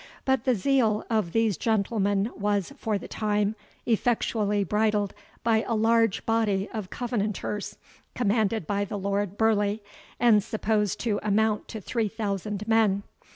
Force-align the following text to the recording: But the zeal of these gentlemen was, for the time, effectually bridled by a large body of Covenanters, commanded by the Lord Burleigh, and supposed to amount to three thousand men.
But 0.25 0.45
the 0.45 0.55
zeal 0.55 1.05
of 1.11 1.31
these 1.31 1.57
gentlemen 1.57 2.31
was, 2.35 2.73
for 2.75 2.97
the 2.97 3.07
time, 3.07 3.55
effectually 3.85 4.63
bridled 4.63 5.13
by 5.43 5.61
a 5.67 5.75
large 5.75 6.25
body 6.25 6.67
of 6.73 6.89
Covenanters, 6.89 7.77
commanded 8.15 8.65
by 8.65 8.83
the 8.83 8.97
Lord 8.97 9.37
Burleigh, 9.37 9.77
and 10.19 10.43
supposed 10.43 10.99
to 11.01 11.19
amount 11.21 11.67
to 11.67 11.79
three 11.81 12.07
thousand 12.09 12.67
men. 12.67 13.03